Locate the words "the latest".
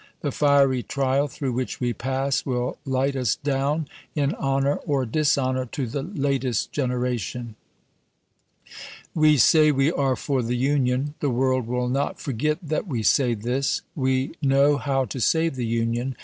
5.85-6.71